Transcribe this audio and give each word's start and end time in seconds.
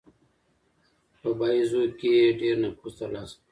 په 1.19 1.29
باییزو 1.37 1.81
کې 1.99 2.09
یې 2.19 2.27
ډېر 2.39 2.55
نفوذ 2.63 2.93
ترلاسه 2.99 3.35
کړ. 3.37 3.43